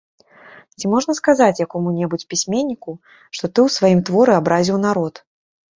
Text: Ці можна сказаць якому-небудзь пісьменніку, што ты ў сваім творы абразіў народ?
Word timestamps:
Ці 0.77 0.85
можна 0.93 1.15
сказаць 1.19 1.61
якому-небудзь 1.65 2.25
пісьменніку, 2.33 2.91
што 3.35 3.45
ты 3.45 3.53
ў 3.53 3.79
сваім 3.79 3.99
творы 4.11 4.31
абразіў 4.41 4.77
народ? 4.91 5.27